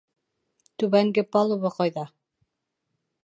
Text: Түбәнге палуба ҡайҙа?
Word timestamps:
Түбәнге 0.83 1.25
палуба 1.37 1.71
ҡайҙа? 1.77 2.07